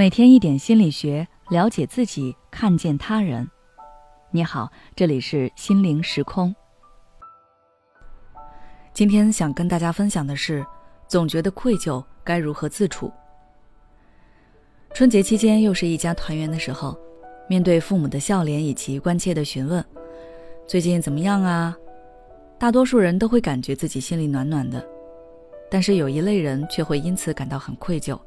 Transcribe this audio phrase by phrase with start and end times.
[0.00, 3.46] 每天一点心理学，了解自己，看见他人。
[4.30, 6.56] 你好，这里是心灵时空。
[8.94, 10.64] 今天想跟大家分享的是，
[11.06, 13.12] 总觉得愧疚，该如何自处？
[14.94, 16.98] 春节期间又是一家团圆的时候，
[17.46, 19.84] 面对父母的笑脸以及关切的询问，
[20.66, 21.76] 最近怎么样啊？
[22.58, 24.82] 大多数人都会感觉自己心里暖暖的，
[25.70, 28.18] 但是有一类人却会因此感到很愧疚。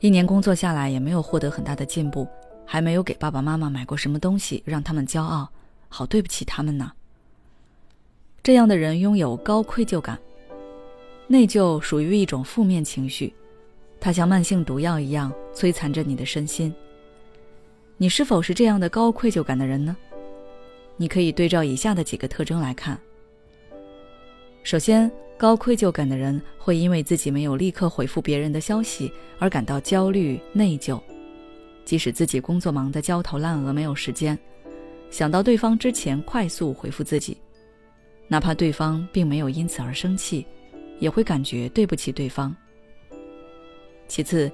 [0.00, 2.26] 一年工作下来也没有获得很大的进步，
[2.64, 5.46] 还没有给爸爸妈妈买过什么东西让他们骄傲，
[5.90, 6.90] 好对不起他们呢。
[8.42, 10.18] 这样的人拥有高愧疚感。
[11.26, 13.32] 内疚属于一种负面情绪，
[14.00, 16.74] 它像慢性毒药一样摧残着你的身心。
[17.98, 19.94] 你是否是这样的高愧疚感的人呢？
[20.96, 22.98] 你可以对照以下的几个特征来看。
[24.62, 25.10] 首先。
[25.40, 31.00] 高愧疚感的人会因为自己没有立刻回复别人的消息而感到焦虑内疚，
[31.82, 34.38] 即使自己工作忙得焦头烂额没有时间，
[35.08, 37.38] 想到对方之前快速回复自己，
[38.28, 40.46] 哪怕对方并没有因此而生气，
[40.98, 42.54] 也会感觉对不起对方。
[44.08, 44.52] 其次，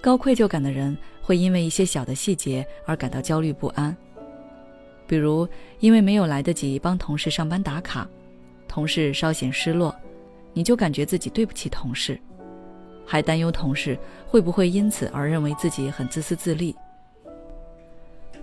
[0.00, 3.96] 高愧疚感的人会因为一些小的细节而感到焦虑不安，
[5.04, 5.48] 比如
[5.80, 8.08] 因为没有来得及帮同事上班打卡，
[8.68, 9.92] 同事稍显失落。
[10.58, 12.20] 你就感觉自己对不起同事，
[13.06, 16.74] 还担忧同事会不会因此而认为自己很自私自利，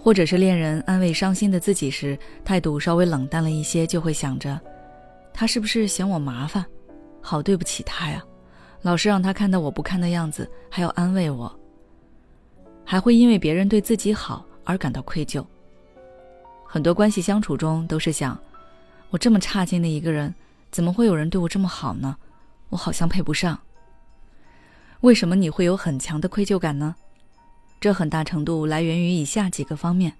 [0.02, 4.58] 或者是恋人安慰伤心的自己时态度稍微冷淡了一些，就会想着，
[5.34, 6.66] 他是不是嫌我麻烦，
[7.20, 8.24] 好对不起他呀，
[8.82, 11.54] 老是让他看到我不堪的样子，还要安慰我，
[12.86, 15.46] 还会因为别人对自己好而感到愧疚。
[16.66, 18.40] 很多关系相处中都是想，
[19.10, 20.34] 我这么差劲的一个人。
[20.76, 22.18] 怎么会有人对我这么好呢？
[22.68, 23.58] 我好像配不上。
[25.00, 26.94] 为什么你会有很强的愧疚感呢？
[27.80, 30.12] 这很大程度来源于以下几个方面。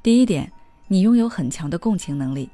[0.00, 0.52] 第一点，
[0.86, 2.48] 你拥有很强的共情能力。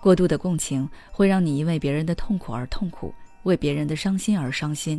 [0.00, 4.98] 过度的共情会让你因为别人的痛苦而痛苦，为别人的伤心而伤心。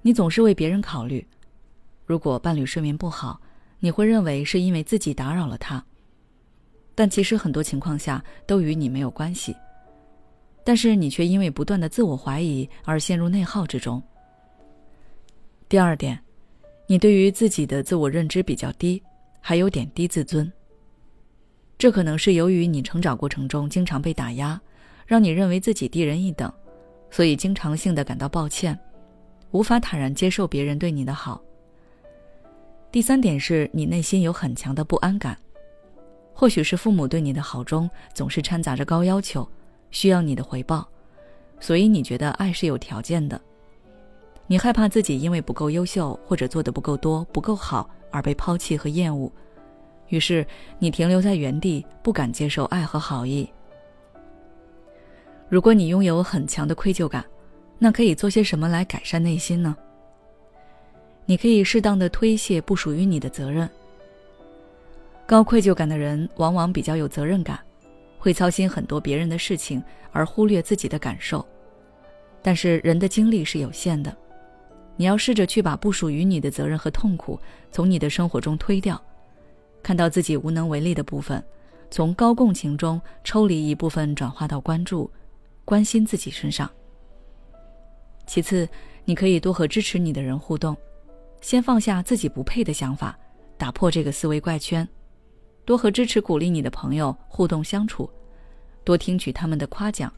[0.00, 1.28] 你总是为别人考虑。
[2.06, 3.38] 如果伴侣睡眠不好，
[3.80, 5.84] 你会认为是因为自己打扰了他，
[6.94, 9.54] 但其实很多情况下都与你没有关系。
[10.70, 14.00] 但是你却因为不断的自我怀疑而陷入内耗之中。
[15.68, 16.16] 第二点，
[16.86, 19.02] 你对于自己的自我认知比较低，
[19.40, 20.48] 还有点低自尊。
[21.76, 24.60] 这可能是由于你成长过程中经常被打压，
[25.06, 26.48] 让你认为自己低人一等，
[27.10, 28.78] 所以经常性的感到抱歉，
[29.50, 31.42] 无法坦然接受别人对你的好。
[32.92, 35.36] 第三点是你内心有很强的不安感，
[36.32, 39.44] 或许是父母对你的好中总是掺杂着高要求。
[39.90, 40.86] 需要你的回报，
[41.58, 43.40] 所以你觉得爱是有条件的。
[44.46, 49.30] 你害怕自己因为不够优秀或者做的不够多、不够好而被抛弃和厌恶，
[50.08, 50.44] 于是
[50.78, 53.48] 你停留在原地，不敢接受爱和好意。
[55.48, 57.24] 如果你拥有很强的愧疚感，
[57.78, 59.76] 那可以做些什么来改善内心呢？
[61.26, 63.70] 你可以适当的推卸不属于你的责任。
[65.26, 67.58] 高愧疚感的人往往比较有责任感。
[68.20, 69.82] 会操心很多别人的事情，
[70.12, 71.44] 而忽略自己的感受。
[72.42, 74.14] 但是人的精力是有限的，
[74.94, 77.40] 你要试着去把不属于你的责任和痛苦
[77.72, 79.02] 从你的生活中推掉，
[79.82, 81.42] 看到自己无能为力的部分，
[81.90, 85.10] 从高共情中抽离一部分，转化到关注、
[85.64, 86.70] 关心自己身上。
[88.26, 88.68] 其次，
[89.06, 90.76] 你可以多和支持你的人互动，
[91.40, 93.18] 先放下自己不配的想法，
[93.56, 94.86] 打破这个思维怪圈。
[95.64, 98.10] 多和支持、鼓励你的朋友互动相处，
[98.82, 100.12] 多听取他们的夸奖，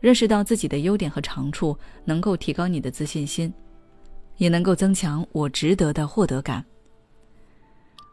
[0.00, 3.52] 认识到自己的优点和长处，能够提高你的自信心，
[4.36, 6.64] 也能够增强我值得的获得感。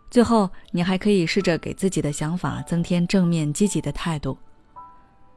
[0.09, 4.37] 最后，你还可以试着给自己的想法增添正面积极的态度。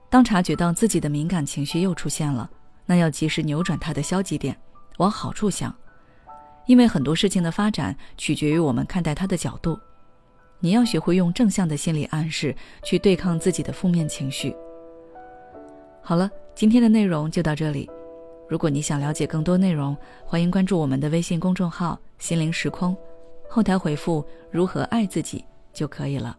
[0.09, 2.49] 当察觉到自己的敏感情绪又出现了，
[2.87, 4.57] 那要及时扭转它的消极点，
[4.99, 5.75] 往好处想，
[6.67, 9.79] 因为很多事情的发展取决于我们看待它的角度。
[10.61, 14.55] 你要学会用正向的心理暗示去对抗自己的负面情绪。
[16.03, 17.89] 好了，今天的内容就到这里。
[18.49, 22.97] 如果你想了解更多内容，欢迎关注我们的微信公众号“心灵时空”，
[23.49, 26.37] 后台回复“如何爱自己”就可以了。